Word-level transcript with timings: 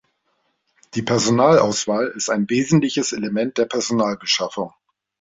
Die 0.95 1.03
Personalauswahl 1.03 2.07
ist 2.15 2.31
ein 2.31 2.49
wesentliches 2.49 3.13
Element 3.13 3.59
der 3.59 3.65
Personalbeschaffung. 3.65 4.73